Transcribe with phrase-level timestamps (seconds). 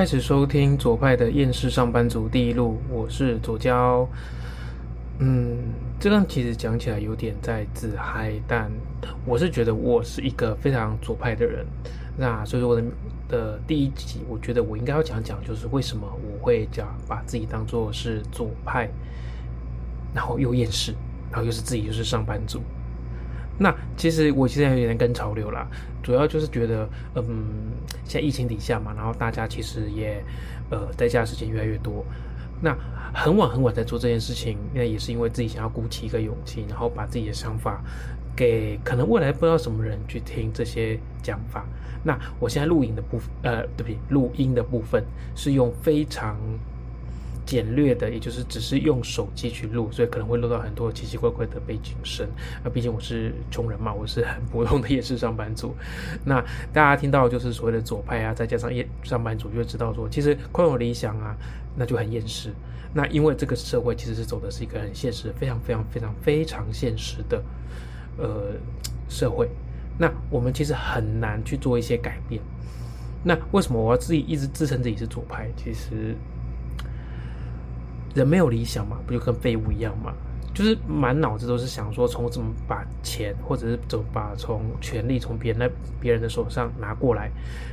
[0.00, 4.08] 开始收听左派的厌世上班族第一路，我是左交。
[5.18, 5.58] 嗯，
[6.00, 8.70] 这段其实讲起来有点在自嗨，但
[9.26, 11.66] 我是觉得我是一个非常左派的人。
[12.16, 12.84] 那所以说我的
[13.28, 18.88] 的第一集，我觉得我应该要讲讲，就是为什么我会讲把自己当做是左派，
[20.14, 20.94] 然后又厌世，
[21.30, 22.62] 然后又是自己又是上班族。
[23.62, 25.68] 那其实我现在有点跟潮流啦，
[26.02, 27.44] 主要就是觉得，嗯，
[28.06, 30.24] 现在疫情底下嘛，然后大家其实也，
[30.70, 32.02] 呃，在家时间越来越多，
[32.62, 32.74] 那
[33.12, 37.84] 很晚很晚在做这件事情，那也是因为自己想要鼓起一个勇气，然后把自己的想法
[38.34, 41.66] 给可能未来不知道什么人去听这些讲法。
[42.02, 45.04] 那我现在录影的部分，呃，对不起，录音的部分
[45.36, 46.34] 是用非常。
[47.50, 52.24] 简略的，也就是只是用手机去录，所以可能会录到很多奇奇怪怪的背景声。
[52.62, 55.74] 那毕竟我是穷人嘛，我是很普通的夜市上班族。
[56.24, 56.40] 那
[56.72, 61.36] 大家听到就是所谓的左派啊，再加上夜上班族，就会知道说，其实空有理想啊，
[61.74, 62.52] 那就很厌世。
[62.94, 67.42] 那因为这个社会其实是走的是一个很现实、非常非常非常非常现实的
[68.16, 68.52] 呃
[69.08, 69.48] 社会。
[69.98, 72.40] 那我们其实很难去做一些改变。
[73.24, 75.50] 那为什么我要自己一直自称自己是左派？
[75.56, 76.14] 其实。
[78.14, 80.12] 人没有理想嘛，不就跟废物一样嘛？
[80.52, 87.30] 就是满脑子都是想说，从怎么把钱，或者是怎么把从权力从别人那别人的手上拿过来，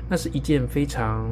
[0.08, 1.28] 那是一件非常。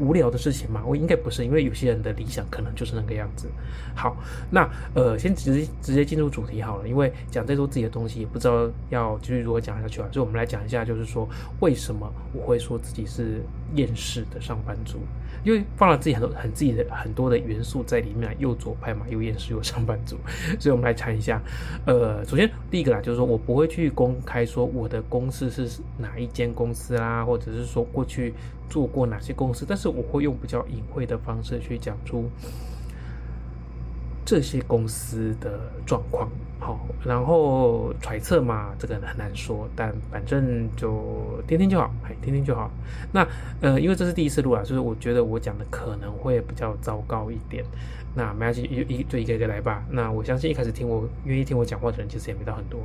[0.00, 3.48] 无聊的事情嘛，我应该不是，因为有些人的理想可能就是那个样子。
[3.94, 4.16] 好，
[4.50, 10.08] 那呃，先直接直接进入主题好了，因为讲再多自己的东西，也不知道要继续如何讲下去了。
[10.10, 11.28] 所以我们来讲一下，就是说
[11.60, 13.42] 为什么我会说自己是
[13.74, 14.98] 厌世的上班族，
[15.44, 20.16] 因为放了自己很多很自己的很多的元素在里面，又左派嘛，又厌世又上班族。
[20.58, 21.42] 所以我们来谈一下，
[21.84, 28.32] 呃，首先第一个啦，就是说我不会去公开说我的公司是哪一间公司啦，或者是说过去。
[28.70, 29.66] 做过哪些公司？
[29.68, 32.30] 但是我会用比较隐晦的方式去讲出
[34.24, 36.26] 这些公司的状况。
[36.62, 42.70] 好，然后揣测嘛，这个很难说，但反正就听听就好，哎，听听就好。
[43.12, 43.26] 那
[43.62, 47.64] 呃，因为这是第一次录啊，所以我觉得我讲的可能会比较糟糕一点。
[48.14, 49.82] 那没关系，一一就一个一个来吧。
[49.90, 52.78] 那我相信一开始听我愿意听我讲话的人，其实也没到很多。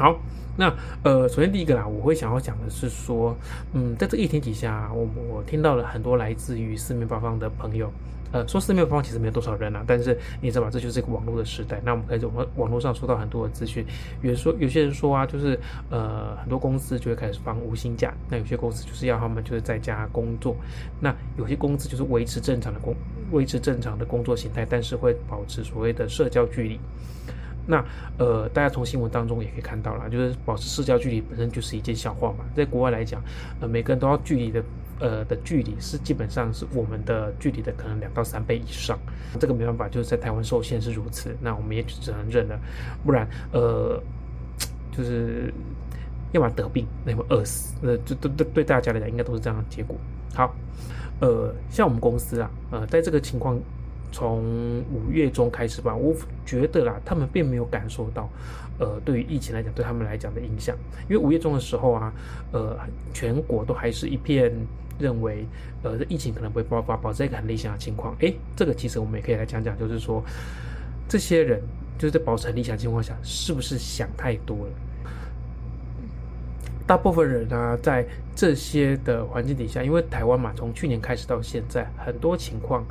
[0.00, 0.18] 好。
[0.56, 0.74] 那
[1.04, 3.34] 呃，首先第一个啦，我会想要讲的是说，
[3.72, 7.90] 嗯，在这一天底下，我我听到了很多来自于四面八方的朋友，
[8.32, 11.80] 呃，说四面八方其实没有多少人啊，但是你知道吧，这就是一个网络的时代。
[11.82, 13.86] 那我们可以从网络上收到很多的资讯，
[14.20, 20.54] 比如说有些人说啊，就是呃，很多公司就会开始放无薪假，那有些公司就是要他们就是在家工作，
[20.98, 22.94] 那有些公司就是维持正常的工，
[23.30, 26.80] 维持正常的工作形态，但是会保持所谓的社交距离。
[27.66, 27.84] 那
[28.18, 32.44] 呃，大家从新闻当中也可以看到了，就是保持社交距离本身就是一件笑话嘛。
[32.54, 33.22] 在国外来讲，
[33.60, 34.64] 呃，每个人都要距离的，
[34.98, 38.98] 呃的距离是基本上是我们的距离的可能两到三倍以上。
[39.38, 42.58] 这个没办法，就是在台湾受限是如此，那我们也只能认了。
[43.04, 44.02] 不然，呃，
[44.90, 45.52] 就是
[46.32, 47.76] 要么得病，要么饿死。
[47.82, 49.96] 呃，就对对对大家来讲，应该都是这样的结果。
[50.34, 50.54] 好，
[51.20, 53.58] 呃，像我们公司啊，呃，在这个情况。
[54.12, 58.28] 从五月中开始吧，我觉得啦，他们并没有感受到，
[58.78, 60.76] 呃，对于疫情来讲，对他们来讲的影响。
[61.08, 62.12] 因为五月中的时候啊，
[62.52, 62.76] 呃，
[63.12, 64.52] 全国都还是一片
[64.98, 65.46] 认为，
[65.82, 68.16] 呃，疫情可能不会爆发，保持一个很理想的情况。
[68.18, 70.22] 诶，这个其实我们也可以来讲讲，就是说，
[71.08, 71.62] 这些人
[71.98, 74.72] 就是在保持很理想情况下，是不是想太多了？
[76.86, 78.04] 大部分人呢，在
[78.34, 82.84] 这些的环境底下，因为台湾嘛，从去年开始到现在，很多情况。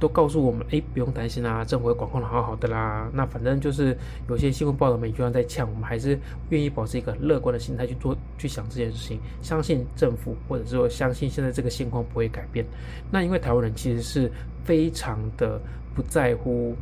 [0.00, 3.08] 都告诉我们，哎，不用担心啦，政府会管控的好好的啦。
[3.12, 3.96] 那反正就是
[4.28, 6.18] 有些新闻报道每句话在呛，我们还是
[6.48, 12.64] 愿意保持一个乐观的心态去做、去想这件事情，相信政府，或者说相信现在这个现况不会改变。
[13.10, 14.32] 那因为台湾人其实是
[14.64, 15.60] 非常的
[15.94, 16.74] 不在乎，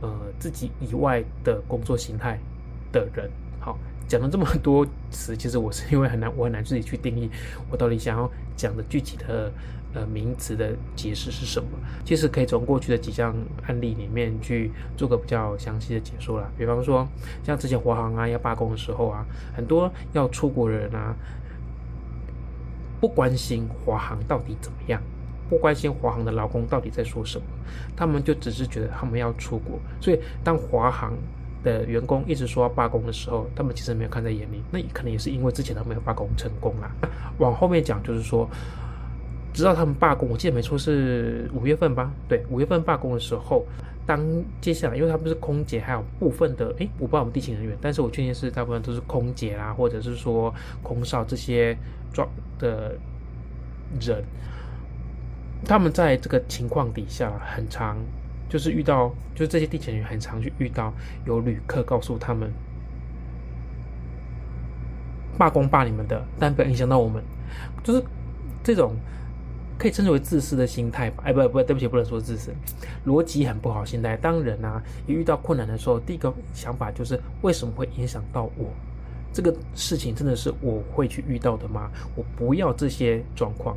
[0.00, 2.38] 呃，自己以外的工作形态
[2.92, 3.28] 的人。
[3.58, 3.78] 好，
[4.12, 7.30] 讲了这么多词，其实我是因为很难， 我很难自己去定义
[7.70, 9.50] 我到底想要讲的具体的。
[9.94, 11.68] 呃，名词的解释是什么？
[12.02, 13.36] 其实可以从过去的几项
[13.66, 16.50] 案例里面去做个比较详细的解说啦。
[16.56, 17.06] 比方说，
[17.44, 19.22] 像之前华航啊要罢工的时候啊，
[19.54, 21.14] 很多要出国的人啊，
[23.02, 24.98] 不关心华航到底怎么样，
[25.50, 27.44] 不关心华航的劳工到底在说什么，
[27.94, 29.78] 他们就只是觉得他们要出国。
[30.00, 31.12] 所以，当华航
[31.62, 34.62] 的员工一直说要罢工的时候，他们其实没有看在眼里。
[34.70, 36.90] 那可能也是因为之前他没有罢工成功啦。
[37.38, 38.48] 往后面讲，就是说。
[39.54, 42.10] 直到他们罢工，我记得没错是五月份吧？
[42.26, 43.66] 对，五月份罢工的时候，
[44.06, 44.18] 当
[44.62, 50.50] 接下来，因为他们是空姐，还有部分的，诶，我不知道我们地勤人员，但是我确定是大部分都是空姐啦，或者是说
[50.82, 51.76] 空少这些
[52.14, 52.26] 状
[52.58, 52.96] 的
[54.00, 54.24] 人，
[55.66, 57.98] 他们在这个情况底下很长，
[58.52, 60.92] 就是遇到，就是这些地勤人员很常去遇到
[61.24, 62.52] 有旅客告诉他们，
[65.38, 67.22] 罢工罢你们的，但不要影响到我们，
[67.82, 68.04] 就是
[68.62, 68.94] 这种。
[69.78, 71.24] 可以称之为自私的心态吧？
[71.26, 72.52] 哎，不不，对不起，不能说自私，
[73.04, 73.84] 逻辑很不好。
[73.84, 78.70] 心态，当人啊一遇到困难的时候，第一个想法就是为什么会影响到我？
[79.32, 81.90] 这个事情真的是我会去遇到的吗？
[82.14, 83.76] 我不要这些状况，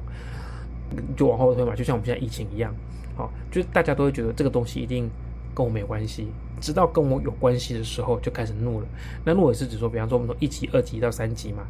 [1.17, 1.73] 就往后推嘛。
[1.73, 2.71] 就像我们现在疫情一样，
[3.15, 5.09] 好，就是大家都会觉得这个东西一定
[5.53, 6.27] 跟我没关系，
[6.59, 8.87] 直到跟我有关系的时候就开始怒了。
[9.23, 11.65] 那怒也是指说，比方说我们说一级、二级到三级嘛，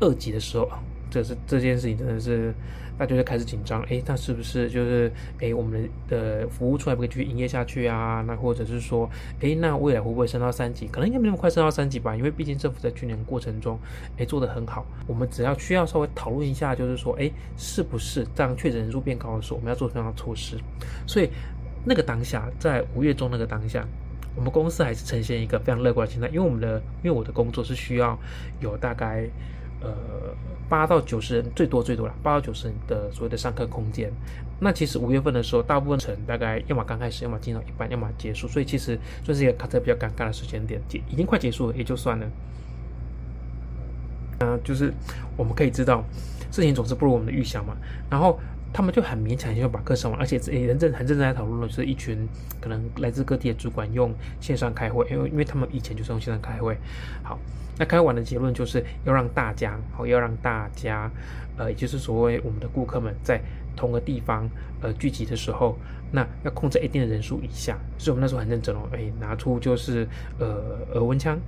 [0.00, 0.68] 二级的时候。
[1.10, 2.54] 这是这件事情真的是，
[2.96, 3.82] 大家就开始紧张。
[3.82, 5.10] 哎，那是不是就是
[5.40, 8.22] 哎，我们的服务出来不可以继续营业下去啊？
[8.26, 9.10] 那或者是说，
[9.40, 10.86] 哎，那未来会不会升到三级？
[10.86, 13.78] 可能应该没那么快升到三级吧，因为毕竟政府在去年过程中，
[14.18, 14.86] 哎，做得很好。
[15.06, 20.56] 我们只要需要稍微讨论一下，就是说，哎，是不是当确诊人数变高的时候，我们要做什么样的措施？
[21.06, 21.28] 所以
[21.84, 23.84] 那个当下，在五月中那个当下，
[24.36, 28.18] 我们公司还是呈现一个非常乐观的心态，因为我们的，因为我的工作是需要
[28.60, 29.28] 有大概。
[29.80, 29.90] 呃，
[30.68, 34.12] 八到九十人最多最多了，八到九十人的所谓的上课空间。
[34.58, 42.26] 那其实五月份的时候，大部分城大概要么刚开始，要么进到一半，要么结束，所以其实算是一个卡特比较尴尬的时间点，已经快结束了，也就算了。
[44.40, 44.92] 嗯，就是
[45.36, 46.04] 我们可以知道，
[46.50, 47.74] 事情总是不如我们的预想嘛。
[48.10, 48.38] 然后
[48.72, 52.28] 他们就很勉强就把课上完，而且人正很认真在讨论的是一群
[52.60, 56.76] 可能来自各地的主管用线上开会，因为因为他们以前就是用线上开会。
[57.22, 57.38] 好。
[57.78, 61.10] 那开完的结论就是要让大家，好，要让大家，
[61.56, 63.40] 呃，也就是所谓我们的顾客们在
[63.74, 64.46] 同个地方，
[64.82, 65.78] 呃，聚集的时候，
[66.12, 67.78] 那要控制一定的人数以下。
[67.96, 70.06] 所以我们那时候很认真哦，哎，拿出就是
[70.38, 71.38] 呃额温枪，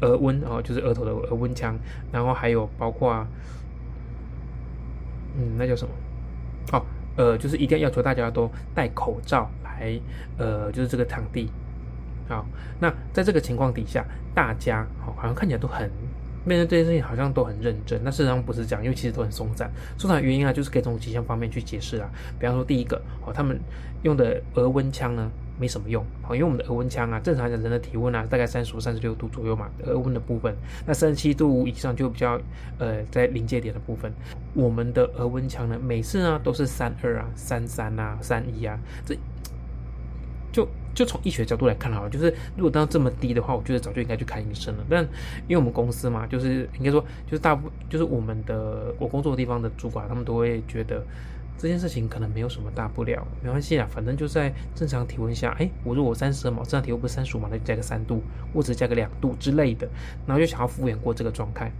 [0.00, 1.78] 额温哦，就是额头的额温枪，
[2.10, 3.26] 然后还有包括，
[5.36, 5.92] 嗯，那叫什么？
[6.72, 6.82] 哦，
[7.16, 9.98] 呃，就是一定要要求大家都戴口罩来，
[10.38, 11.50] 呃，就是这个场地。
[12.28, 12.44] 好，
[12.80, 14.04] 那在这个情况底下，
[14.34, 15.90] 大家好好像看起来都很
[16.44, 18.00] 面对这件事情，好像都很认真。
[18.02, 19.70] 但事实上不是这样，因为其实都很松散。
[19.96, 22.10] 松散的原因啊，就是可以从几项方面去解释啊。
[22.38, 23.60] 比方说，第一个，哦，他们
[24.02, 30.54] 用的额温枪呢没什么用，好，因为我们的额温枪啊，正常讲人的体温啊，大概三十五、三十六度左右嘛，额温的部分，
[30.86, 32.40] 那三十七度以上就比较
[32.78, 34.12] 呃在临界点的部分。
[34.54, 39.16] 我们的额温枪呢，每次呢都是三二啊、三三啊、三一啊，这
[40.52, 40.68] 就。
[40.96, 44.84] 就从医学角度来看好，就是如果当这么低的话，我觉得早就应该去看医生了。
[44.88, 45.04] 但
[45.46, 51.04] 因为我们公司嘛，就是应该说，就是大部就是我们的我工作的地方的主管，他们都会觉得
[51.58, 58.22] 这件事情可能没有什么大不了，没关系啊，反正就在正常体温下，哎，我如果三十嘛，正常体温不是三十五嘛，那就加个三度，
[58.52, 59.88] 或者加个两度之类的，
[60.26, 61.70] 然后就想要敷衍过这个状态。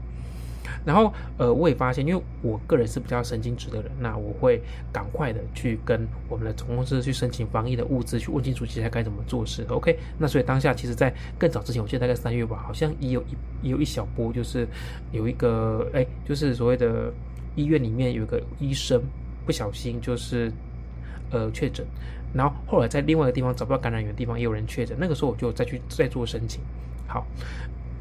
[0.84, 4.60] 然后，呃，我也发现，因为我个人是比较神经质的人，那我会
[4.92, 9.64] 赶快的去跟我们的总公司去申请防疫的物资，去问清楚接下来该怎么做事。
[9.68, 14.66] OK，那所以当下其实，在更早之前，我记得大概三月吧，好像也有一也有一小波，就是
[15.10, 17.12] 有一个，哎，就是所谓的
[17.56, 19.02] 医院里面有一个医生
[19.46, 20.52] 不小心就是
[21.30, 21.86] 呃确诊，
[22.34, 26.60] 然后后来在另外一个地方找不到感染源的地方也有人确诊，那个时候我就再去再做申请，
[27.06, 27.24] 好。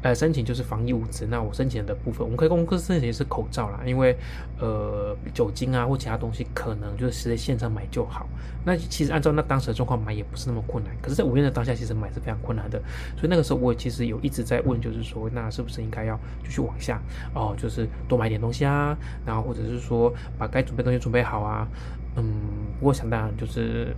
[0.02, 1.26] 呃，申请就是防疫物资。
[1.26, 4.16] 那我申请的部分，我们可以公司申请是口罩啦，因为
[4.60, 8.26] 呃酒精啊或其他东西可能就是在线上买就好。
[8.64, 12.78] 那其实按照那当时的状况买也不是那么困难，可是，在五月的当下，其实买是非常困难的。
[13.16, 17.00] 所以那个时候我其实有一直在问，就是说，那是不是应该要继续往下
[17.34, 21.66] 哦，就是多买点东西啊，然后或者是说把该准备东西准备好啊。
[22.16, 22.24] 嗯，
[22.78, 23.94] 不过想当然就是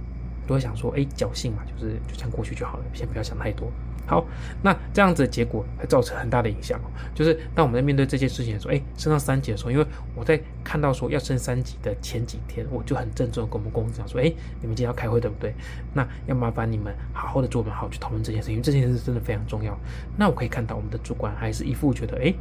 [0.46, 3.70] 都会想说，哎，侥幸嘛，就是就这样过去就好了，先不要想太多。
[4.08, 4.24] 好，
[4.62, 6.88] 那这样子的结果会造成很大的影响哦。
[7.14, 9.86] 就是当我们在面对这件事情的时候，哎，升到三级的时候，因为
[10.16, 15.54] 我在看到说要升三级的前几天，我就很郑重跟我们公司讲说，哎，你们今天要开会对不对？
[15.92, 19.78] 那要麻烦你们好好的做，我们好去讨论这件事情，因为这件事真的非常重要。
[20.16, 22.32] 那我可以看到我们的主管还是一副觉得，哎。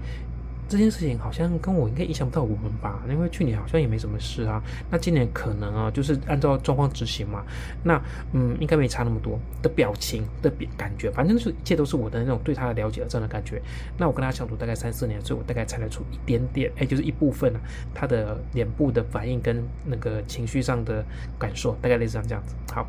[0.68, 4.62] 这件事情好像跟我应该影响不到我们吧，因为去年好像也没什么事啊。
[4.90, 7.44] 那今年可能啊，就是按照状况执行嘛。
[7.84, 8.02] 那
[8.34, 13.62] 嗯，应该没差那么多的表情的感觉，反正就是一切都是我的那种对他的了解这样的感觉。
[13.98, 17.60] 那我跟他相处大概三四年，所以我大概猜得出一点点，哎，就是一部分啊，
[17.94, 21.04] 他的脸部的反应跟那个情绪上的
[21.40, 22.56] 感受，大概类似像这样子。
[22.74, 22.86] 好，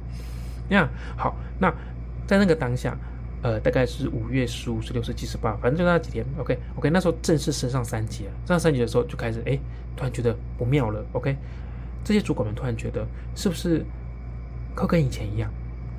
[0.69, 1.73] 那好，那
[2.27, 2.97] 在那个当下。
[3.43, 6.25] 呃，大概是五月十五、十六、十七、十八，反正就那几天。
[6.39, 8.31] OK，OK，那时候正式升上三级了。
[8.41, 9.59] 升上三级的时候，就开始哎，
[9.97, 11.05] 突然觉得不妙了。
[11.13, 11.37] OK，
[12.05, 13.85] 这些主管们突然觉得，是不是
[14.75, 15.51] 可跟以前一样？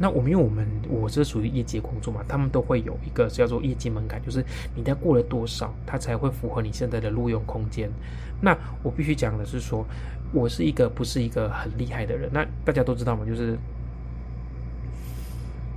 [0.01, 4.41] 那我们因为我们我是属于业绩工作嘛，他们都会有一个叫做业绩门槛，就是
[4.73, 7.89] 你在过了多少，它才会符合你现在的录用空间。
[8.41, 9.85] 那我必须讲的是说，
[10.31, 13.57] 我是一个不是一个很厉害的人，那大家都知道嘛，就是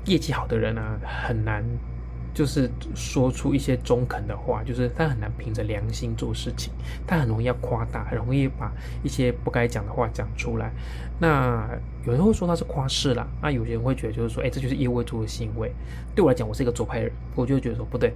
[0.07, 1.65] 业绩好的人啊，很难。
[2.35, 6.73] 就是说出一些中肯的话，就是他很难凭着良心做事情，
[7.07, 10.73] 他很容易要夸大，很容易把一些不该讲的话讲出来。
[11.19, 11.69] 那
[12.07, 15.71] 有人会说他是夸饰啦，那有些人会觉得就是说，哎，这就是业务做的行为。
[16.15, 18.15] 对我来讲，我是一个左派人，我就觉得说不对，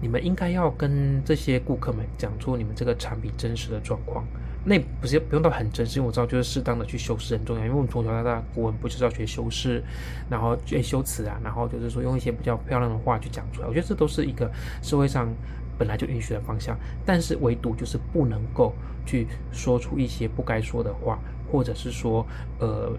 [0.00, 4.24] 你们应该要跟这些顾客们讲出你们这个产品真实的状况。
[4.64, 9.82] 那不是不用到很真实，因为我知道就是适当的去修饰很重要，因为我们从小到大古文不就是要学修饰，
[10.30, 13.66] 然后学修辞啊，然后就是说用一些比较漂亮的话去讲出来。
[13.66, 14.48] 我觉得这都是一个
[14.80, 15.28] 社会上
[15.76, 18.72] 本来就允许的方向，但是唯独就是不能够
[19.04, 21.18] 去说出一些不该说的话，
[21.50, 22.24] 或者是说
[22.60, 22.92] 呃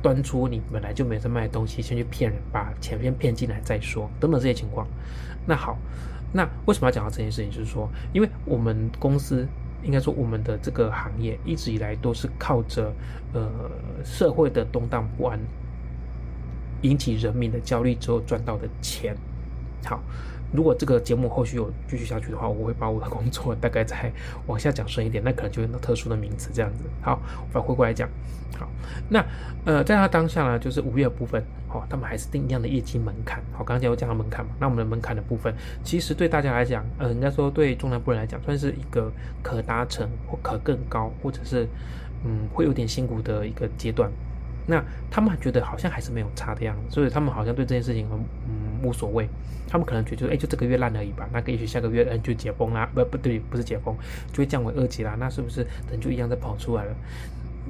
[0.00, 4.86] 端出你本来就没在卖的东西，先去骗人，把钱先骗进来再说，等等这些情况。
[5.46, 5.76] 那好，
[6.32, 7.50] 那为什么要讲到这件事情？
[7.50, 9.46] 就是说，因为我们公司。
[9.82, 12.92] 应该说，我们的这个行业一直以来都是靠着
[13.32, 13.50] 呃
[14.04, 15.38] 社会的动荡不安，
[16.82, 19.16] 引起人民的焦虑之后赚到的钱。
[19.84, 20.00] 好。
[20.52, 24.12] 如果这个节目后续有继续下去的话，我会把我的工作大概再
[24.46, 26.84] 往下讲深一点，那可能就用到特殊的名词这样子。
[27.00, 27.20] 好，
[27.52, 28.08] 我回过来讲。
[28.58, 28.68] 好，
[29.08, 29.24] 那
[29.64, 33.42] 呃，在他当下呢，就是五月部分，好，他们还是定一样的业绩门槛。
[33.52, 39.10] 好，刚刚讲有讲到门槛嘛，那我们的门槛的部分，其实对大家来讲，呃，应该说对中南部人来讲，算是一个
[39.42, 41.66] 可达成或可更高，或者是
[42.24, 44.10] 嗯，会有点辛苦的一个阶段。
[44.66, 44.80] 那
[45.10, 49.28] 他们觉得好像还是没有差的样子，所以他们好像对这件事情很嗯无所谓。
[49.68, 51.26] 他们可能觉得，哎，就这个月烂而已吧。
[51.32, 53.96] 那个也许下个月，嗯，就解封啦，不不对，不是解封，
[54.30, 55.16] 就会降为二级啦。
[55.18, 56.94] 那是不是人就一样再跑出来了？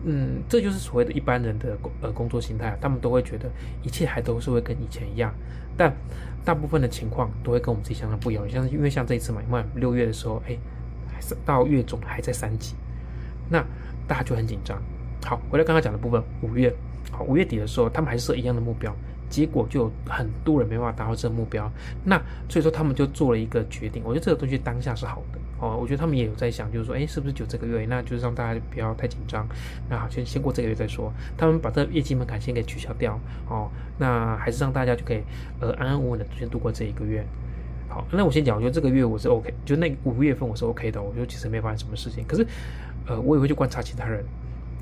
[0.04, 2.76] 嗯，这就是所谓的一般人的工呃工作心态。
[2.80, 3.48] 他们都会觉得
[3.82, 5.32] 一切还都是会跟以前一样，
[5.76, 5.94] 但
[6.44, 8.50] 大部分的情况都会跟我们自己想的不一样。
[8.50, 10.58] 像因为像这一次嘛，因为六月的时候，哎，
[11.12, 12.74] 还是到月中还在三级，
[13.48, 13.64] 那
[14.08, 14.82] 大家就很紧张。
[15.24, 16.74] 好，回来刚刚讲的部分，五月，
[17.12, 18.92] 好，五月底的时候，他们还是设一样的目标，
[19.32, 21.70] 结果就很多人没办法达到这个目标，
[22.04, 22.20] 那
[22.50, 25.38] 所以说他们就做了一个决定，我觉得这个东西当下是好的。
[25.58, 29.48] 哦，我觉得他们也有在想，就是说，哎，是不是就这个月，那就是让大家不要太紧张，
[29.88, 35.22] 那好，先先过这个月再说，他们把这个业绩门槛先给取消掉，哦，那还是让大家就可以
[35.60, 37.24] 呃安安稳稳的先度过这一个月。
[37.88, 42.46] 好，那我先讲，我觉得这个月我是 OK，就那五月份我是 OK 的，我觉得其实没发生什么事情，可是
[43.06, 44.22] 呃，我也会去观察其他人。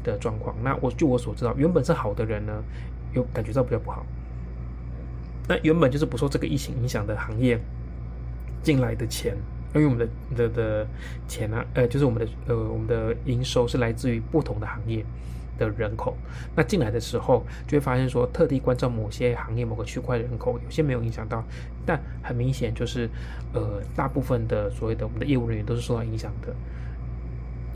[0.02, 2.54] 的状况，那我就我所知道，原本是好的人呢，
[3.12, 4.02] 有感觉到比较不好。
[5.50, 7.58] 那原本就是不受这个疫情影响的行业
[8.62, 9.36] 进来的钱，
[9.74, 10.86] 因为我们的的的
[11.26, 15.04] 钱呢，呃，就是我们的呃我们的营收是来自于不同的行业
[15.58, 16.16] 的人口。
[16.54, 21.42] 那进来的时候，就会发现说，特地关照某些行业某个区块人口，有些没有影响到，
[21.84, 23.10] 但很明显就是，
[23.52, 26.54] 呃，大部分的所谓的我们的业务人员都是受到影响的。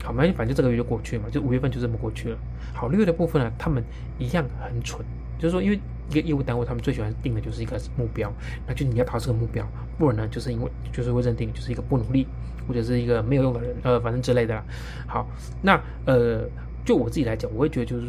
[0.01, 2.37] 好，反正反正这个月就过去嘛，就五月份就这么过去了。
[2.73, 3.83] 好，六月的部分呢，他们
[4.17, 5.03] 一样很蠢，
[5.37, 5.77] 就是说，因为
[6.09, 8.31] 一个业务单位，他们最喜欢定的就是一个目标，
[8.67, 12.27] 那就你要达这个目标，不然呢，就是因为就是会认定就是一个不努力
[12.67, 14.63] 或者是一个没有用的人，呃，反正之类的啦。
[15.07, 15.27] 好，
[15.61, 16.47] 那呃，
[16.85, 18.05] 就我自己来讲，我会觉得就是。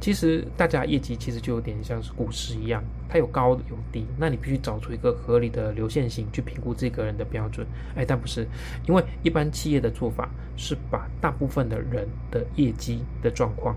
[0.00, 7.66] 其实大家业绩其实就有点像是股市一样，它有高有低，那你必须找出一个合理的流线型去评估这个人的标准。
[7.94, 8.46] 哎，但不是，
[8.86, 13.74] 因为一般企业的做法是把大部分的人的业绩的状况，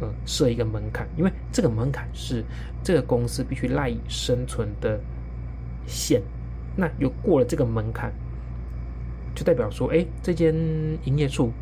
[0.00, 2.44] 嗯，设一个门槛，因为这个门槛是
[2.82, 4.98] 这个公司必须赖以生存的
[5.86, 6.22] 线。
[6.76, 8.12] 那有过了这个门槛，
[9.34, 10.54] 就代表说，哎，这间
[11.04, 11.52] 营业处。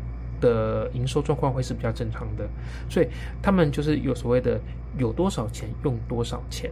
[0.41, 2.47] 的营收状况会是比较正常的，
[2.89, 3.09] 所以
[3.41, 4.57] 他们就是有所谓的
[4.97, 6.71] 有多少钱用多少钱，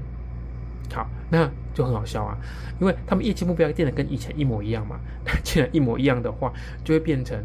[0.89, 2.37] 好，那就很好笑啊，
[2.79, 6.53] 因为他们业绩目标定的跟以前一模一样嘛，那既然一模一样的话，
[6.85, 7.37] 就会变成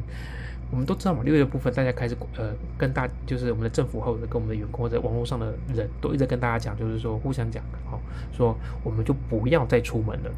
[0.72, 8.00] 我们都知道嘛，六月的部分大家开始呃跟大就是我们的政府或者跟我们的员工或者网络上的人都一直跟大家讲，就是说互相讲，好，
[8.32, 10.30] 说我们就不要再出门了，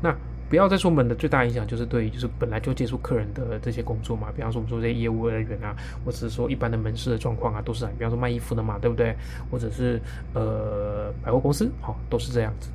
[0.00, 0.16] 那。
[0.46, 9.16] 不要再出门的最大影响就是对于就是本来就接触客人的这些工作嘛，比方说我们说这些业务人员啊，或者是说一般的门市的状况啊，都是比方说卖衣服的嘛，对不对？
[9.50, 10.00] 或者是
[10.34, 12.70] 呃百货公司，好，都是这样子。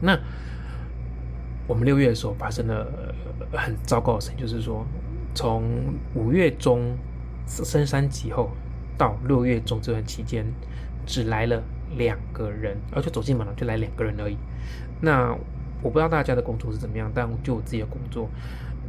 [0.00, 0.16] 那
[1.66, 2.86] 我们六月的时候发生了
[3.52, 4.86] 很糟糕的事情，就是说
[5.34, 5.64] 从
[6.14, 6.96] 五月中
[7.46, 8.50] 升三级后
[8.96, 10.46] 到六月中这段期间，
[11.04, 11.62] 只来了
[11.96, 14.36] 两个人，而且走进门了就来两个人而已。
[15.00, 15.36] 那
[15.82, 18.30] 我不知道大家的工作是怎么样，但就我自己的工作，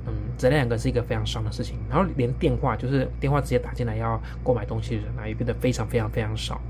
[0.06, 1.78] 嗯，这两个是一个非常伤的事情。
[1.90, 6.62] 然后连电话，就是电话直接打进来要购买东西的人啊，也变得非常非常非常少。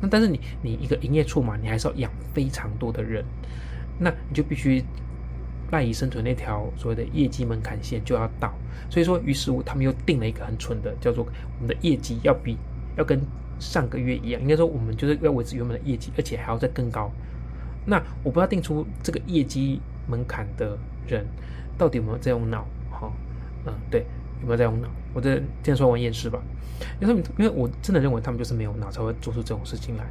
[0.00, 3.24] 那但是你你一个营业处嘛，你还是要养非常多的人，
[3.98, 4.84] 那你就必须
[5.72, 8.54] 赖以生存那条所谓的业绩门槛线就要到，
[8.88, 12.56] 所以说，于是乎他们又定了一个很蠢的，叫做我们的业绩要比
[12.96, 13.20] 要跟
[13.58, 17.10] 上个月一样，应该说我们就是要维持原本的业绩，而且还要再更高。
[17.86, 21.26] 那我不知道定出这个业绩门槛的人
[21.76, 22.66] 到底有没有在用脑？
[22.90, 23.10] 哈，
[23.64, 24.04] 嗯，对，
[24.40, 24.88] 有没有在用脑？
[25.14, 26.40] 我这先说完验尸吧，
[27.00, 30.04] 因为因为我真的认为他们就是没有脑才会做出这种事情来。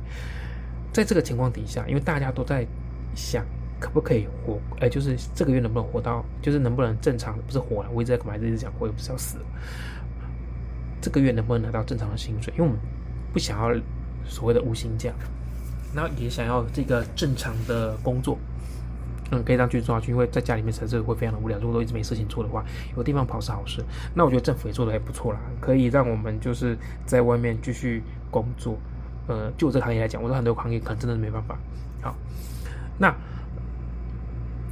[0.92, 2.66] 在这个情况底下，因为大家都在
[3.16, 3.46] 想
[3.82, 8.38] 可不可以活，哎，就是这个月能不能活到，就是能不能正常，不是活了，我一直在干嘛？
[8.38, 9.46] 一直讲活又不是要死了。
[11.02, 12.54] 这个月能不能拿到正常的薪水？
[12.56, 12.80] 因为我们
[13.34, 13.82] 不想要
[14.24, 15.12] 所谓的无薪假，
[15.96, 18.38] 然后也想要这个正常的工作。
[19.32, 21.58] 嗯，可以让继续做下去，因为在家里面实在会非常的无聊。
[21.58, 22.64] 如果都一直没事情做的话，
[22.96, 23.82] 有地方跑是好事。
[24.14, 28.78] 那我觉得政府也做的还不错啦，可以让我们就是在外面继续工作。
[29.28, 31.58] 呃，就我这个行业来讲，我说很多行业可能真的是没办法。
[32.02, 32.14] 好，
[32.98, 33.16] 那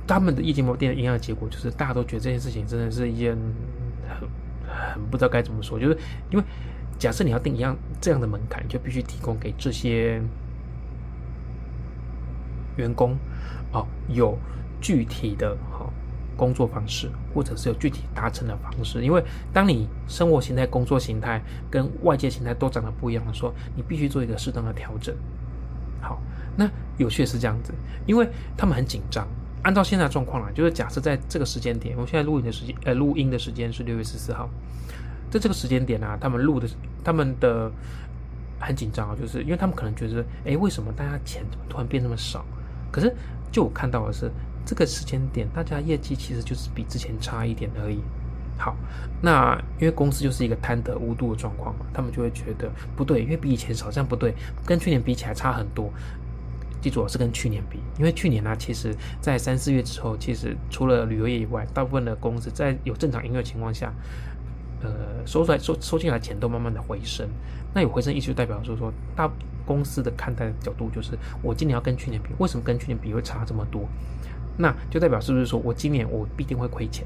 [0.10, 3.38] 他们的业绩模店一样的结果，就是大家都觉得这件事情真的是一件
[4.08, 4.28] 很
[4.68, 5.98] 很不知道该怎么说，就是
[6.32, 6.44] 因为
[6.98, 10.22] 假设你要定一样这样的门槛，就必须提供给这些
[12.76, 13.16] 员工。
[13.72, 14.36] 哦，有
[14.82, 15.88] 具体的哈
[16.36, 19.04] 工作方式，或者是有具体达成的方式。
[19.04, 19.24] 因为
[19.54, 21.40] 当你生活形态、工作形态
[21.70, 25.16] 跟外界形态都长得不一样的时候，你必须做一个适当的调整。
[26.02, 26.20] 好，
[26.56, 27.72] 那有趣是这样子，
[28.08, 29.28] 因为他们很紧张。
[29.64, 34.50] 按照现在状况啦，就是假设在这个时间点，我现在录音的时间，呃，录音的时间是六月十四号，
[35.30, 36.68] 在这个时间点啊，他们录的，
[37.04, 37.72] 他们的
[38.60, 42.46] 很紧张啊，就是因为他们可能觉得，哎，为什么大家钱怎么突然变那么少？
[42.92, 43.16] 可是。
[43.52, 44.32] 就我看到的是，
[44.64, 48.00] 这个时间点大家业绩其实就是比之前差一点而已。
[48.60, 48.78] 好，
[49.24, 54.36] 那因为公司就是一个贪得无度的状况嘛，他们就会觉得不对，因为比以前少，这样不对，
[54.68, 55.92] 跟去年比起来差很多。
[56.82, 63.94] 记住，是跟去年比，因为去年呢，其实在三四月之后，其实除了旅游业以外，大部分的公司在有正常营业情况下，
[64.82, 64.92] 呃，
[65.26, 67.28] 收出来收收进来钱都慢慢的回升。
[67.74, 69.30] 那有回升意思就代表说说大。
[69.66, 73.88] 公司的看待的角度就是，我今年要跟去年比，为什么跟去年比会差这么多？
[74.58, 77.06] 那就代表是不是说我今年我必定会亏钱，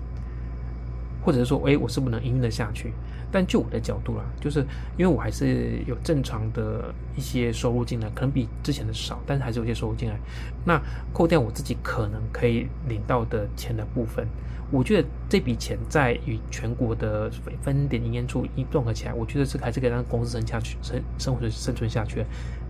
[1.21, 2.93] 或者是说，诶，我是不能营运的下去？
[3.33, 4.59] 但就我的角度啦，就是
[4.95, 10.19] 因为我还是有正常的一些收入进来，可能比之前的少，但是还是有些收入进来。
[10.63, 10.79] 那
[11.11, 14.27] 扣掉我自己可能可以领到的钱的部分。
[14.69, 22.23] 我觉得这笔钱在与全国的分分点营业处一综合起来，我觉得这还是可以让公司生下去、生生活生存下去。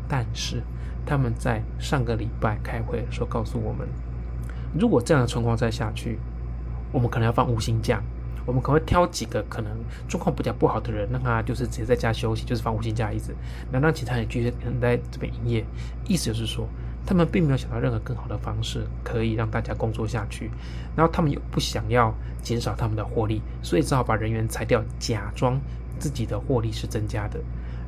[0.08, 0.62] 但是
[1.06, 3.88] 他们在上个礼拜开会的时候告诉我们，
[4.78, 6.19] 如果这样的情况再下去，
[6.91, 8.02] 我们可能要放五星假。
[8.45, 9.71] 我们可能会挑几个可能
[10.08, 13.36] 状况比较不好的人，让他就是直接在家休息，就是放五星假一直，
[13.71, 15.65] 那让其他人继续能在这边营业。
[16.08, 16.67] 意思就是说。
[17.06, 20.49] 他们并没有想到任何更好的方式可以让大家工作下去，
[20.95, 25.60] 然后他们又不想要减少他们的获利，所以只好把人员裁掉，假装
[25.99, 27.38] 自己的获利是增加的。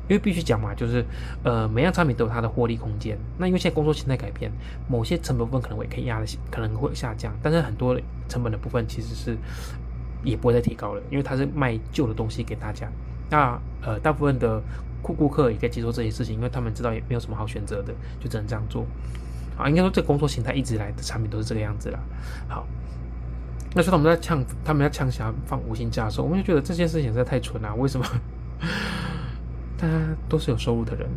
[0.06, 1.02] 因为必须讲嘛，就是
[1.44, 3.18] 呃每样产品都有它的获利空间。
[3.38, 4.52] 那因为现在工作形态改变，
[4.86, 9.34] 某些成本部分可能会可以压的，可能会下降，但是很多成本的部分其实是
[10.26, 12.86] 也不会再提高了，因为它是卖旧的东西给大家。
[13.30, 14.62] 那呃大部分的。
[15.02, 18.84] 顾顾客也可以接受这些事情，因为他们知道也没有什么好选择的，就只能这样做。
[19.56, 22.00] 啊，应该说这工作形态一直来的产品都是这个样子啦。
[22.48, 22.66] 好，
[23.72, 27.72] 那时候我们在呛，他们要呛下放无薪假的时候，我们就觉得这件事情实在太蠢了。
[27.76, 28.04] 为什么？
[29.78, 29.94] 大家
[30.28, 31.08] 都是有收入的人，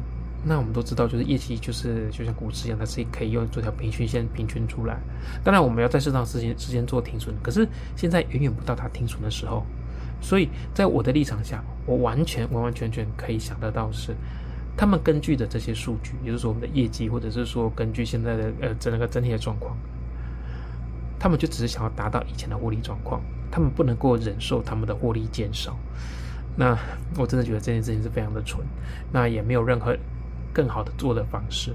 [0.44, 4.98] 那我们都知道，就是业绩就是就像股市一样，它是可以用做条平均线平均出来。
[5.44, 9.66] 当然，我们要在适当时间时间做停损，可是现在远远不到它停损的时候。
[10.22, 14.14] 所以在我的立场下，我完全完完全全可以想得到是，
[14.76, 19.78] 他们根据的这些数据，也就是说我们的业绩，或者是说根据现在的呃整个整体的状况，
[21.18, 23.22] 他们就只是想要达到以前的获利状况，
[23.52, 25.78] 他们不能够忍受他们的获利减少。
[26.56, 26.78] 那
[27.18, 28.62] 我真的觉得这件事情是非常的蠢，
[29.14, 29.96] 那也没有任何
[30.54, 31.74] 更好的做的方式。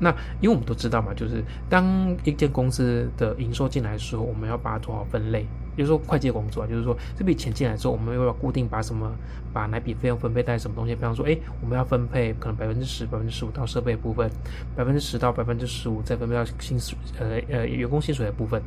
[0.00, 5.44] 那因为我们都知道嘛，就是当一间公司的营收进来的时候，我们要把它做好分类。
[5.76, 9.12] 就是说会计工作啊，就是说这笔钱进来之后，我们又要固定把什么，
[9.52, 10.92] 把哪笔费用分配在什么东西。
[10.92, 14.28] 比方说，哎，我们要分配可能百分之十、百分之十五到设备部分，
[14.74, 18.60] 百分之十到百分之十五再分配到薪水，呃呃员工薪水的部分。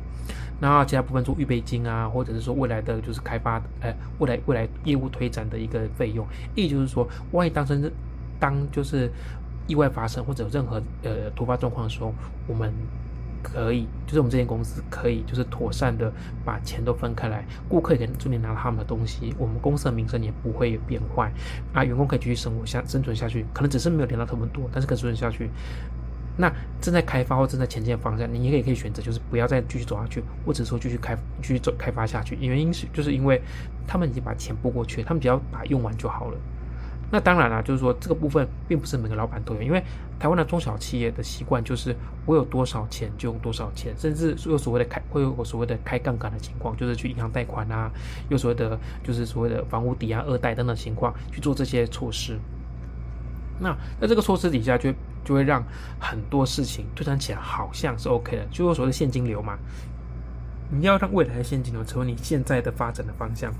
[0.58, 6.26] 那其他部分做预备金啊，或者是说未来的就是开发，呃，未来未来业务推展的一个费用。
[6.54, 7.90] 意就是说，万一当成
[8.42, 9.08] 当就是
[9.68, 12.12] 意外发生或者有任何呃突发状况的时候，
[12.48, 12.72] 我们。
[13.44, 16.12] 可以，就是我们这间公司可以，就是妥善的
[16.44, 21.28] 把钱都分开来，顾客也可以顺利拿到他们的东西，我们公司的名声也不会变坏，
[21.72, 25.50] 啊，员工可以继续生活下生存下去，可能只是没有连到他们多，但是可以生存下去，
[26.36, 26.48] 那
[26.80, 32.38] 正在开发或正在前进的方向，你也可以可以选择，就是不要再继续走下去，或者说继续开继续走开发下去。
[32.40, 33.42] 原因是就是因为
[33.88, 36.38] 他们已经把钱拨过去，他们只要把用完就好了。
[37.12, 39.84] 那当然了，就是说这个部分并不是每个老板都有，因为
[40.18, 41.94] 台湾的中小企业的习惯就是
[42.24, 47.90] 我有多少钱就用多少钱，甚至有所谓的开会有所谓的开杠杆的情况，就是去银行贷款啊，
[48.30, 52.38] 有所谓的就是所谓的房屋抵押二贷等等情况去做这些措施。
[53.60, 54.90] 那在这个措施底下，就
[55.22, 55.62] 就会让
[56.00, 59.58] 很多事情推算起来好像是 OK 的，就有所谓的现金流嘛。
[60.70, 63.52] 你要让未来的现金流成为你现在的发展的方向。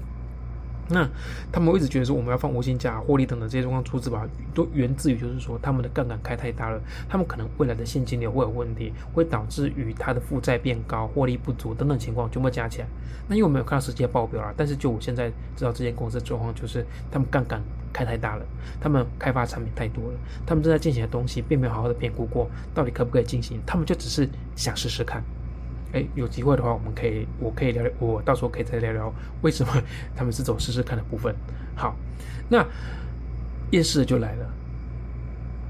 [0.92, 1.08] 那
[1.50, 12.86] 他们一直觉得说我们要放无薪假、获利等等这些状况出资吧，都源自于就是说他们的杠杆开太大了，他们可能未来的现金流会有问题，会导致于他的负债变高、获利不足等等情况全部加起来。
[13.28, 18.44] 那因为我没有看到实际的报表啊，但是就我现在知道这间公司的状况就是他们杠杆开太大了，
[18.80, 25.22] 他们开发产品太多了，他们正在进行的东西并没有好好的评估过到底可不可以进行，他们就只是想试试看。
[25.92, 29.72] 哎，有机会的话，我们可以，我可以聊聊，我到时候可以再聊聊为什么
[30.16, 31.34] 他们是走试试看的部分。
[31.74, 31.94] 好，
[32.48, 32.64] 那
[33.70, 34.46] 验视就来了，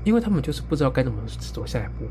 [0.04, 2.08] 因为他们就是不知道该怎么走下一步。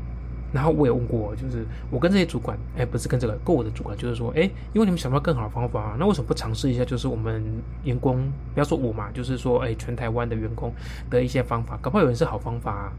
[0.52, 4.42] 然后我也问过，就是我跟这些主管，哎，不是跟这个，跟我的主管，就是说，哎，
[4.74, 6.84] 因为你们想不到更好的方法，那为什么不尝试一下？
[6.84, 7.42] 就是我们
[7.84, 10.70] 员工，不要说我嘛，就是说，哎，全台湾的员工
[11.08, 12.92] 的一些方法，搞不好有人是好方法。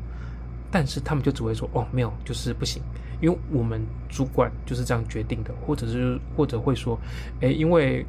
[0.71, 2.82] 但是他们就只会说哦，没有，就是不行，
[3.23, 6.99] 因为我们主管就是这样决定的，或者是或者会说，
[7.39, 8.05] 哎，因为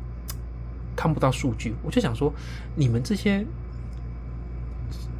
[0.96, 2.35] 看不到数据，我就想说，
[2.74, 3.46] 你们这些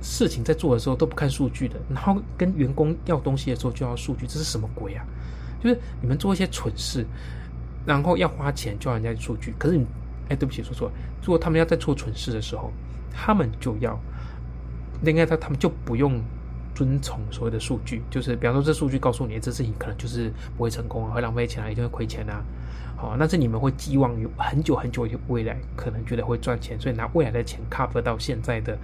[0.03, 5.07] 事情在做的时候都不看数据的，然后跟员工要东西的时候就要数据，这是什么鬼啊？
[5.63, 7.07] 就是你们做一些蠢事，
[7.87, 9.87] 然后要花钱就要人家数据，可是你，
[10.29, 12.73] 哎，对不起，说错了，如果他们要在做蠢事的时候，
[13.13, 13.97] 他们就要，
[15.05, 16.21] 应该他他们就不用。
[16.75, 22.43] 遵从所谓的数据，就是比方说这数据告诉你这事情可能就是不会成功啊，会浪费钱啊，一定会亏钱啊。
[22.97, 28.79] 好，那是你们会寄望于很久很久未来可能觉得会赚钱，所以拿未来的钱 cover 到现在的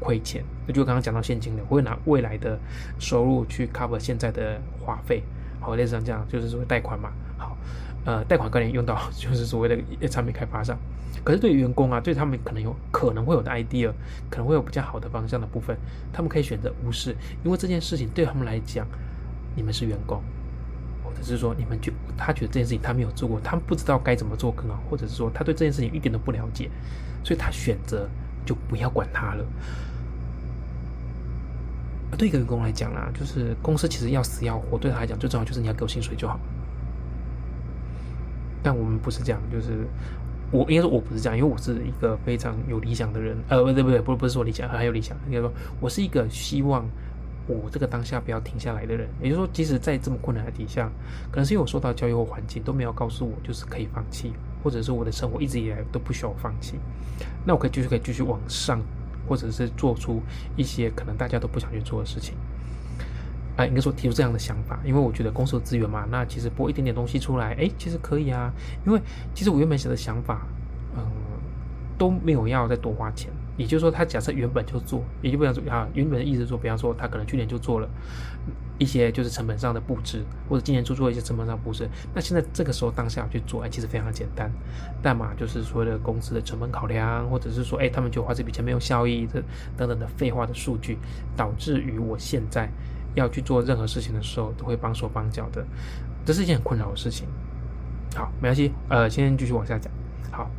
[0.00, 0.42] 亏钱。
[0.66, 2.58] 那就刚刚讲到现金流，会拿未来的
[2.98, 5.22] 收入去 cover 现在的花费。
[5.60, 7.10] 好，类似这样，就是说贷款嘛。
[8.04, 10.78] 呃，贷款概念用到 就是所谓的产品开发上。
[11.22, 13.92] 可是对于员工啊，对他们可能有可能会有的 idea，
[14.30, 15.76] 可能会有比较好的方向的部分，
[16.12, 18.86] 他们可以选择无视，因为这件事情对他们来讲，
[19.54, 20.22] 你们是员工，
[21.04, 26.70] 或者是说你们觉他觉得这件事情他没有做过，他们不知道该怎么做更好，或者是说他对这件事情一点都不了解，
[27.22, 28.08] 所以他选择
[28.46, 29.44] 就不要管他了。
[32.16, 36.40] 对一个员工来讲啦，就是公司其实要死要活，对他来讲最重要就是你要给我薪水就好。
[38.62, 39.86] 但我们不是这样，就是。
[40.52, 46.84] 我应该说我不是这样，因为我是一个非常有理想的人，呃，不对不对，不不是说理想，很有理想，应该说我是一个希望
[47.46, 49.08] 我这个当下不要停下来的人。
[49.22, 50.90] 也就是说，即使在这么困难的底下，
[51.30, 56.80] 可能是因为我受到教育或环境都没有告诉我就是可以放弃，或者是我的生活一直以来都不需要放弃，
[57.46, 58.82] 那我可以继续可以继续往上，
[59.28, 60.20] 或者是做出
[60.56, 62.34] 一些可能大家都不想去做的事情。
[63.60, 68.50] 啊，应该说提出这样的想法，因为我觉得公司的资源嘛，那其实拨一点点东西出来，哎，其实可以啊。
[68.86, 69.00] 因为
[69.34, 70.46] 其实我原本想的想法，
[70.96, 71.04] 嗯，
[71.98, 73.30] 都没有要再多花钱。
[73.56, 77.86] 也就是说，他假设原本就做，也就不想说啊，原本的意思说，比方说他可能去年就做了
[78.78, 81.86] 一些就是成本上的布置，或者今年就做一些成本上布置。
[82.14, 84.50] 那现在这个时候当下去做，哎，其实非常的简单。
[85.02, 89.42] 但嘛，就是所谓的公司的成本考量，或者是说，哎，他们就花这笔钱没有效益的
[89.76, 90.96] 等等的废话的数据，
[91.36, 92.70] 导致于我现在。
[93.14, 95.64] 要去做任何事情的时候，都会帮手帮脚的，
[96.24, 97.26] 这是一件很困扰的事情。
[98.14, 99.92] 好，没关系，呃，先继续往下讲。
[100.30, 100.50] 好，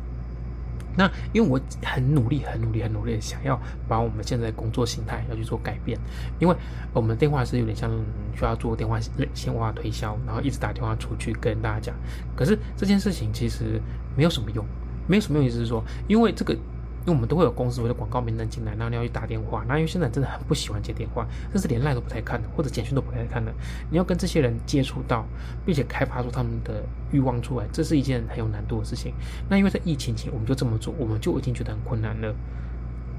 [0.96, 5.98] 那因为我很努力、很努力、很努力，想要把我们现在工作形态要去做改变，
[6.38, 6.56] 因为
[6.92, 7.90] 我们电话是有点像
[8.34, 8.98] 需要做电话
[9.34, 11.94] 线话推销，然后一直打电话出去跟大家讲。
[12.36, 13.80] 可是这件事情其实
[14.16, 14.64] 没有什么用，
[15.06, 16.56] 没有什么用，意思是说，因为这个。
[17.04, 19.64] 因为我们都会有公司的广告名单进来，然后你要去打电话。
[19.66, 23.52] 那因为现在真的很不喜欢接电话，甚至连赖都不太看的，或者简讯都不太看的。
[23.90, 25.26] 你要跟这些人接触到，
[25.66, 29.12] 并且开发出他们的欲望出来，这是一件很有难度的事情。
[29.48, 32.32] 那因为在疫情前我们就这么做，我们就已经觉得很困难了，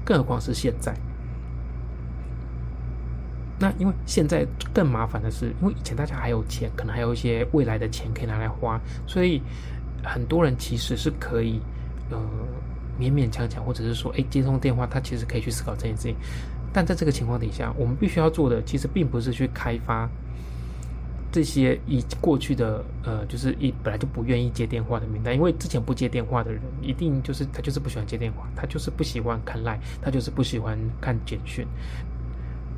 [0.02, 0.96] 更何况是现在。
[3.58, 9.42] 那因为现在更麻烦的是，因为以前大家还有钱，可能还有一些未来的钱可以拿来花，所以
[10.02, 11.60] 很多人其实是可以，
[12.08, 12.18] 呃。
[12.98, 16.14] 勉勉强强，或者是说，哎，接通电话，他其实可以去思考这件事情。
[16.72, 20.08] 但在这个情况底下，我们必须要做的，其实并不是去开发
[21.30, 25.34] 这些已过去的，呃，就是一本来就不愿意接电话的名单。
[25.34, 31.66] 因为之前不接电话的人，一定就是他就是不喜欢接电话，他就是不喜欢看赖，他就是不喜欢看简讯。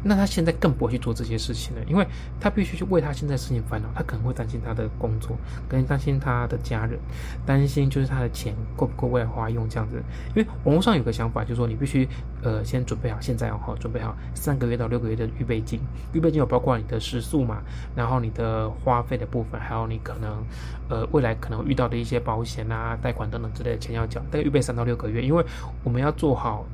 [0.09, 2.07] 那他现在更不会去做这些事情了，因为
[2.41, 5.37] 他必须去为他现在事情烦恼，他可能会担心他的工作，
[5.69, 6.99] 可能担心他的家人，
[7.45, 10.01] 担心就是他的钱够不够未来花用这样子。
[10.35, 12.09] 因为网络上有个想法，就是说你必须
[12.43, 15.81] 呃先准备好，现在哦准备好三个月到六个月的预备金，
[16.13, 17.63] 预备金有包括你的食宿嘛，
[17.97, 20.45] 然后你的花费的部分，还有你可能
[20.89, 25.45] 呃未来可能遇到的一些保险啊、贷款等等之类的钱要缴，大概预备三到六个月，因为
[25.83, 26.65] 我们要做好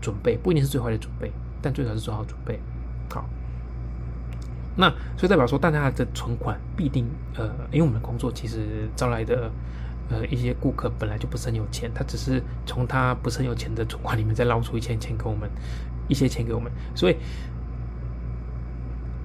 [0.00, 1.30] 准备，不一定是最坏的准备。
[1.62, 2.58] 但最好是做好准备，
[3.08, 3.28] 好。
[4.76, 9.50] 那所以代表说，大家的存款必定呃，因为我们的工作其实招来的
[10.08, 15.50] 呃一些顾客本来就不是很有钱，他只是从他不是很有钱的存款里面再捞出一些钱给我们，
[16.08, 17.16] 一些钱给我们，所以。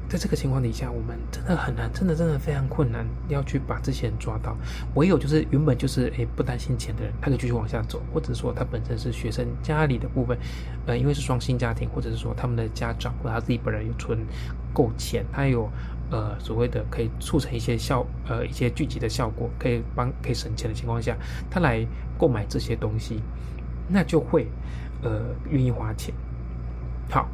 [0.07, 4.55] 在这个情况底下，我们真的很难，真的真的非常困难，要去把这些人抓到。
[4.93, 10.37] 唯有就是原本就是诶不担心钱的人，他可以继续往下走，或者说他本身是学生家里的部分，
[10.85, 14.19] 呃，因为是双薪家庭，或者是说他们的家长或者他自己本人有存
[14.71, 15.67] 够钱，他有
[16.11, 21.17] 呃所谓的可以促成一些效呃一些聚集的效果，可以帮可以省钱的情况下，
[21.49, 21.85] 他来
[22.17, 23.21] 购买这些东西，
[23.87, 24.47] 那就会
[25.01, 26.13] 呃愿意花钱。
[27.09, 27.27] 好。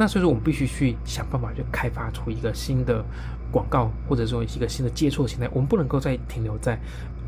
[0.00, 3.04] 那所以说，我们必须去想办法，去开发出一个新的
[3.52, 5.46] 广告，或者说一个新的接触形态。
[5.52, 6.80] 我们不能够再停留在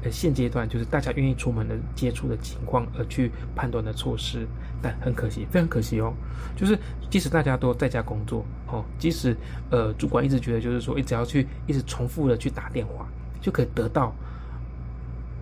[0.03, 4.49] 呃现阶段，就是大家愿意出门的接触的情况而去判断的措施。
[4.81, 6.15] 但很可惜，非常可惜哦，
[6.57, 6.79] 就是
[7.11, 9.37] 即使大家都在家工作哦，即使
[9.71, 13.07] 呃主管一直觉得就是说，一直要去一直重复的去打电话，
[13.39, 14.17] 就可以得到。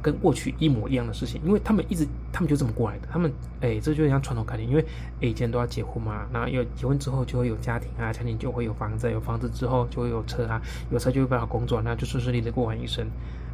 [0.03, 3.09] 跟过去一模一样的事情，因为他们一直，他们就这么过来的。
[3.11, 4.85] 他们，哎，这就像传统概念，因为
[5.21, 10.61] 以前都要结婚嘛，然后有结婚之后就会有家庭啊，家庭就会有房子，有房子之后就会有车啊，
[10.91, 13.07] 有车就会办法工作，那就顺顺利利过完一生。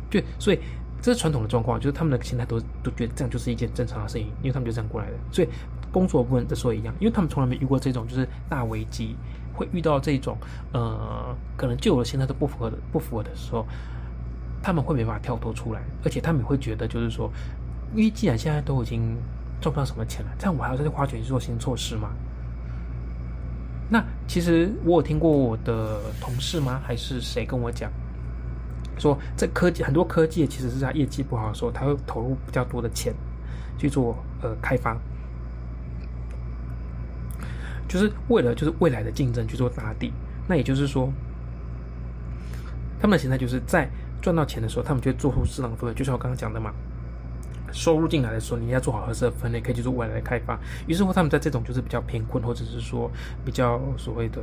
[0.08, 0.58] 就所以
[1.02, 5.16] 这是传统的状况，就是他们的心态都都觉得这样就是一件正常的事情，因为他们就这样过来的。
[5.32, 5.48] 所以
[5.90, 9.16] 工作部分的时候一样，因为他们从来没遇过这种就是大危机，
[9.52, 10.38] 会遇到这种
[10.72, 13.66] 呃，可能旧的现在都不符合的不符合的时候。
[14.66, 17.30] 他们会没办法跳脱出来，而且他们会觉得，就是说，
[17.94, 19.16] 因为既然现在都已经
[19.60, 22.10] 赚不到什么钱了，这样我还要再去花钱去做新措施吗？
[23.88, 26.80] 那其实我有听过我的同事吗？
[26.84, 27.88] 还是谁跟我讲，
[28.98, 33.14] 说这科技很多科技其实是在业绩不好的时候，他会投入比较多的钱
[33.78, 34.98] 去做呃开发，
[37.86, 40.12] 就是为了就是未来的竞争去做打底。
[40.48, 41.08] 那也就是说，
[42.98, 43.88] 他们的心态就是在。
[44.26, 46.72] 赚到钱的时候，他们就会做出适当的分配，就像我刚刚讲的嘛。
[47.72, 50.58] 收入进来的时候，你要做好合适的分类，可以去做未来的开发。
[50.88, 53.08] 于是乎，他们在这种就是比较贫困，或者是说
[53.44, 54.42] 比较所谓的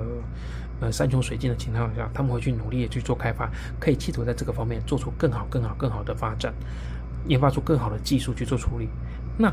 [0.80, 6.54] 呃山穷水尽的情况下，他们会去努力的去做开发，可以企图在这个方面做出更好、更好、更好的发展，
[7.28, 8.88] 研发出更好的技术去做处理。
[9.38, 9.52] 那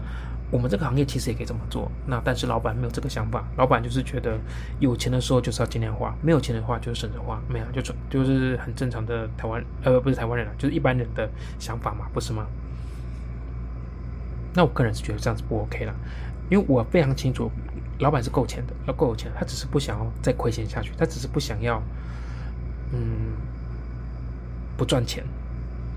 [0.51, 4.37] 我们这个行业其实也可以这么做，那但是老板没有这个想法，老板就是觉得
[4.81, 12.47] 有钱的时候就是要尽量花，没有钱的话就是省着花，没有就就是很正常的台湾呃不是台湾人了， 就是一般人的想法嘛，不是吗？
[14.53, 15.95] 那我个人是觉得这样子不 OK 了，
[16.51, 17.49] 因为我非常清楚，
[18.01, 21.81] 老板是够钱的，要够有钱，他只是不想要再亏钱下去，他只是不想要
[22.93, 23.37] 嗯
[24.77, 25.23] 不赚钱，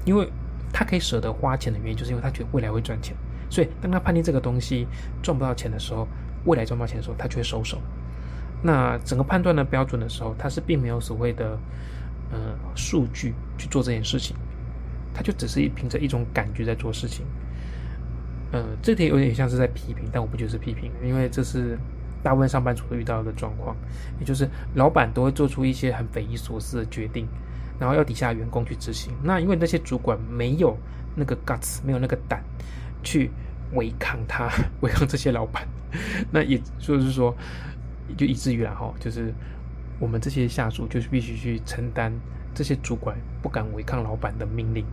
[0.06, 0.30] 因为
[0.72, 3.16] 他可以舍得花钱的原因，就是因为他觉得未来会赚钱。
[3.54, 4.88] 所以，当他判定这个东西
[5.22, 6.08] 赚不到钱的时候，
[6.46, 7.80] 未来赚不到钱的时候，他就会收手。
[8.64, 11.56] 那整个判断的标准的时候，他是并没有所谓的
[12.32, 12.40] 呃
[12.76, 14.36] 数据去做这件事情，
[15.14, 17.28] 他就只是凭着一种感觉在做事情。
[18.52, 21.78] 呃，这点有点像是在批评，但我不觉得是批评，因为这是
[22.24, 23.76] 大部分上班族都遇到的状况，
[24.20, 27.28] 也就是老板都会做出一些很匪夷所思的决定，
[27.80, 29.14] 然后要底下员工去执行。
[29.22, 30.76] 那因为那些主管没有
[31.16, 32.44] 那个 guts，没有那个胆。
[33.04, 33.30] 去
[33.74, 34.50] 违抗他，
[34.82, 35.68] 违抗这些老板，
[36.32, 37.36] 那也就是说，
[38.18, 39.34] 就以至于然后就是
[40.00, 42.12] 我们这些下属就是必须去承担
[42.54, 44.86] 这些主管不敢违抗老板的命令。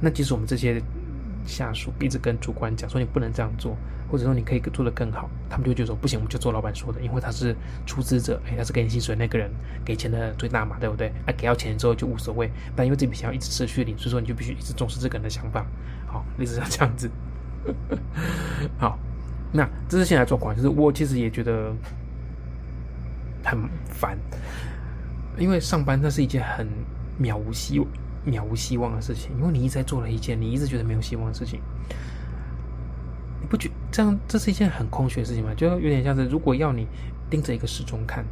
[0.00, 0.82] 那即使我们这些
[1.46, 3.76] 下属一直跟主管讲说你不能这样做，
[4.10, 7.54] 或者说你可以做得更好，他们就觉得说不行，我们就做老板说的，因为他是
[7.86, 9.50] 出资者，哎，他是给你薪水那个人，
[9.84, 11.08] 给钱的最大嘛，对不对？
[11.26, 15.66] 啊，给到钱之后就无所谓，但因为这笔钱要一直持续领，所以说你就必须一直重视这个人的想法。
[16.06, 17.10] 好，类似像这样子。
[18.78, 18.98] 好，
[19.52, 21.72] 那这是现在状况，就是我其实也觉得
[23.44, 24.18] 很烦，
[25.38, 26.66] 因为上班那是一件很
[27.20, 27.80] 渺无希
[28.26, 31.60] 渺无希望的事情，因为你一直在做了一件你一直觉得没有希望的事情，
[33.40, 35.52] 你不觉这样这是一件很空虚的事情吗？
[35.56, 36.86] 就有点像是如果要你
[37.30, 38.24] 盯着一个时钟看，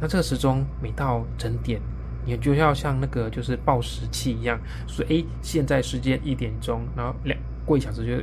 [0.00, 1.80] 那这个时钟每到整点，
[2.26, 8.22] 你就要像那个就是报时器一样，说哎，现在时间一点钟，然后两过一小时就。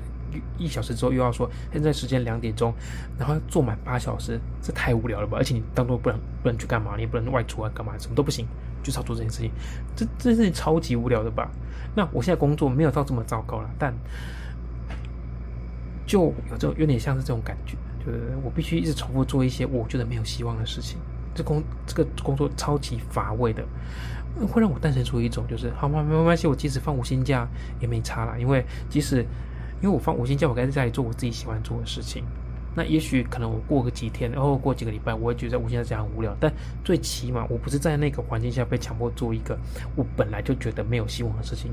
[0.57, 2.73] 一小时之后又要说现在时间两点钟，
[3.17, 5.37] 然后做满八小时，这太无聊了吧？
[5.37, 6.95] 而且你当中不能不能去干嘛？
[6.95, 7.93] 你也不能外出啊，干嘛？
[7.97, 8.47] 什么都不行，
[8.83, 9.51] 就是要做这件事情，
[9.95, 11.49] 这这件事情超级无聊的吧？
[11.95, 13.93] 那我现在工作没有到这么糟糕了，但
[16.05, 20.97] 就有这种有点像是这种感觉，就是我必须一直重复做一些我觉得没有希望的事情，
[21.33, 23.63] 这工这个工作超级乏味的。
[24.53, 26.01] 会让我诞生出一种，就是好吗？
[26.01, 27.45] 没关系，我即使放五星假
[27.81, 28.37] 也没差啦。
[28.37, 29.25] 因为即使
[29.81, 32.23] 因为我放五星假，我该在家里做我自己喜欢做的事情。
[32.75, 36.35] 那也许可能我过个几天，然后过几个礼拜，我会觉得五星假很无聊。
[36.39, 39.57] 但最起码我不是在那个环境下被强迫做一个
[39.95, 41.71] 我本来就觉得没有希望的事情。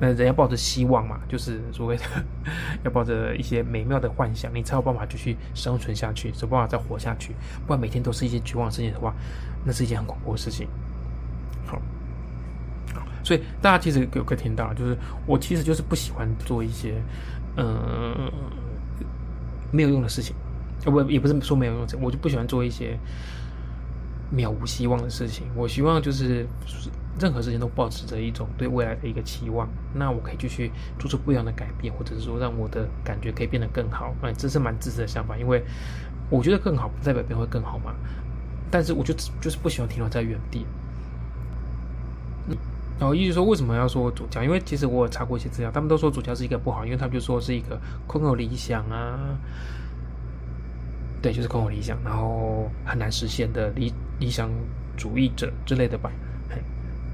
[0.00, 2.02] 那人要抱着希望嘛，就是所谓的
[2.84, 7.32] 要抱着一些美妙的幻想，你才有办法继续生存下去，才有办法再活下去。
[7.66, 9.14] 不然每天都是一些绝望的事情的话，
[9.64, 10.66] 那是一件很恐怖的事情。
[13.24, 17.02] 所以大家其实有可以听到，就是我其实就是不喜欢做一些，
[17.56, 18.30] 嗯，
[19.72, 20.36] 没有用的事情，
[20.84, 22.98] 不也不是说没有用，我就不喜欢做一些
[24.32, 25.46] 渺无希望的事情。
[25.56, 26.46] 我希望就是
[27.18, 34.14] 任何事情都保持着一种对未来的一个期望，那我可以继续做出不一样的改变，或者是说让我的感觉可以变得更好。
[34.22, 35.64] 哎，这是蛮自私的想法，因为
[36.28, 37.94] 我觉得更好不代表别人会更好嘛。
[38.70, 40.66] 但是我就就是不喜欢停留在原地。
[42.98, 44.42] 然后一直说为什么要说主教？
[44.42, 49.36] 因为其实我有查过一些资料，他们都说主教是一个不好，因为他们就说是一个空有理想啊，
[51.20, 54.48] 对，就是空有理想，然后很难实现的理理想
[54.96, 56.10] 主义者之类的吧。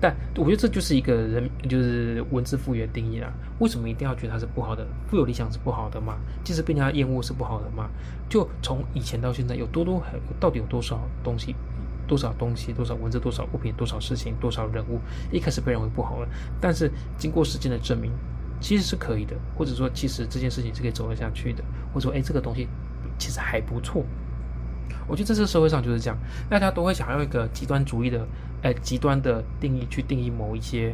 [0.02, 3.30] 但我觉得这就是一个人，就是文字赋予定义啦。
[3.58, 4.86] 为什么一定要觉得它是不好的？
[5.06, 6.16] 富有理想是不好的吗？
[6.42, 7.86] 即使被人家厌恶是不好的吗？
[8.26, 10.02] 就从以前到现在，有多多
[10.40, 11.54] 到底有多少东西？
[12.10, 14.98] 多少东西，多少文字，多少物品，多少事情，多少人物，
[15.30, 16.28] 一开始被认为不好了，
[16.60, 18.10] 但是经过时间的证明，
[18.60, 21.62] 其实是可以的，或者说其实这件事情是可以走得下去的，
[21.94, 22.66] 或者说哎这个东西
[23.16, 24.04] 其实还不错。
[25.06, 26.18] 我觉得这次社会上就是这样，
[26.48, 28.26] 大家都会想要一个极端主义的，
[28.62, 30.92] 呃极端的定义去定义某一些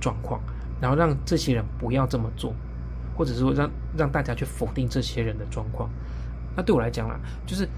[0.00, 0.40] 状况，
[0.80, 2.52] 然后让这些人不要这么做，
[3.16, 5.88] 或者说让让大家去否定这些人的状况。
[6.56, 7.68] 那对我来讲啦，就是。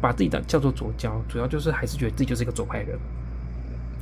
[0.00, 2.98] 把自己的叫做左交，主要就是还是觉得自己就是一个左派人。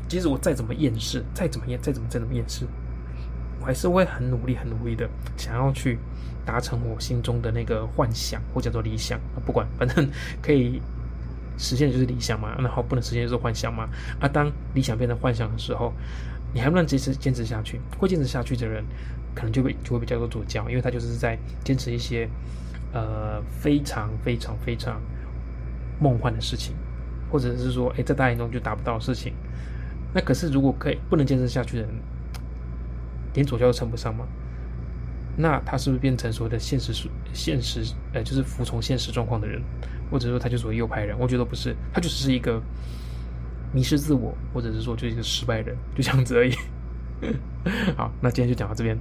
[0.06, 2.66] 即使我再怎么厌世，再怎么厌，再怎么再怎么厌世，
[3.58, 5.98] 我还是会很努力、很努力的想要去
[6.44, 9.18] 达成我心中的那个幻想，或叫做理想。
[9.46, 10.06] 不管，反正
[10.42, 10.80] 可以
[11.56, 13.88] 实现就是理想嘛，然后不能实现就是幻想嘛。
[14.20, 15.92] 啊，当理想变成幻想的时候，
[16.52, 17.80] 你还不能坚持坚持下去。
[17.98, 18.84] 会坚持下去的人，
[19.34, 22.28] 可能就会就会被叫做左交，因为他就是在坚持一些
[22.92, 25.00] 呃非常非常非常。
[26.00, 26.74] 梦幻的事情，
[27.30, 29.32] 或者是说，哎，在大眼中就达不到的事情，
[30.12, 31.90] 那可是如果可以不能坚持下去的人，
[33.34, 34.26] 连左教都称不上吗？
[35.36, 36.92] 那他是不是变成所谓的现实
[37.32, 39.60] 现实，呃，就是服从现实状况的人，
[40.10, 41.18] 或者说他就属于右派人？
[41.18, 42.62] 我觉得不是，他就只是一个
[43.72, 46.54] 迷失自我，或者是说就是一个失败人，就这样子而已。
[47.96, 48.96] 好，那今天就讲到这边。